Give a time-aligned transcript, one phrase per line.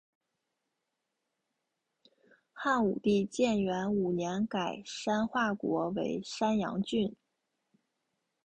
[2.53, 7.15] 汉武帝建元五年改山划国为山阳郡。